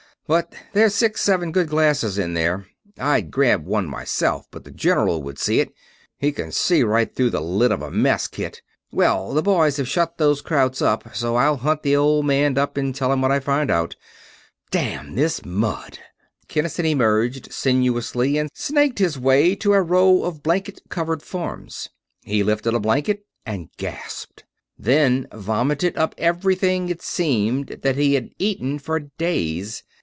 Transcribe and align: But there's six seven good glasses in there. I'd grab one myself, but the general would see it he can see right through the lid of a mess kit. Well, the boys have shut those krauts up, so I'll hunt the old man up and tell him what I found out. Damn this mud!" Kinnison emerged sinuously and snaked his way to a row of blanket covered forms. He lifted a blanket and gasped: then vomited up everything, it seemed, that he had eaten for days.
But 0.27 0.53
there's 0.71 0.95
six 0.95 1.19
seven 1.19 1.51
good 1.51 1.67
glasses 1.67 2.17
in 2.17 2.35
there. 2.35 2.65
I'd 2.97 3.31
grab 3.31 3.65
one 3.65 3.85
myself, 3.87 4.47
but 4.49 4.63
the 4.63 4.71
general 4.71 5.21
would 5.23 5.37
see 5.37 5.59
it 5.59 5.73
he 6.17 6.31
can 6.31 6.53
see 6.53 6.83
right 6.83 7.13
through 7.13 7.31
the 7.31 7.41
lid 7.41 7.73
of 7.73 7.81
a 7.81 7.91
mess 7.91 8.27
kit. 8.29 8.61
Well, 8.93 9.33
the 9.33 9.41
boys 9.41 9.75
have 9.75 9.89
shut 9.89 10.17
those 10.19 10.41
krauts 10.41 10.81
up, 10.81 11.03
so 11.13 11.35
I'll 11.35 11.57
hunt 11.57 11.83
the 11.83 11.97
old 11.97 12.25
man 12.25 12.57
up 12.57 12.77
and 12.77 12.95
tell 12.95 13.11
him 13.11 13.21
what 13.21 13.31
I 13.33 13.41
found 13.41 13.69
out. 13.71 13.97
Damn 14.69 15.15
this 15.15 15.43
mud!" 15.43 15.99
Kinnison 16.47 16.85
emerged 16.85 17.51
sinuously 17.51 18.37
and 18.37 18.49
snaked 18.53 18.99
his 18.99 19.19
way 19.19 19.53
to 19.55 19.73
a 19.73 19.81
row 19.81 20.23
of 20.23 20.41
blanket 20.43 20.81
covered 20.87 21.21
forms. 21.21 21.89
He 22.23 22.41
lifted 22.41 22.73
a 22.73 22.79
blanket 22.79 23.25
and 23.45 23.67
gasped: 23.75 24.45
then 24.79 25.27
vomited 25.33 25.97
up 25.97 26.15
everything, 26.17 26.87
it 26.87 27.01
seemed, 27.01 27.79
that 27.83 27.97
he 27.97 28.13
had 28.13 28.29
eaten 28.39 28.79
for 28.79 28.97
days. 29.01 29.83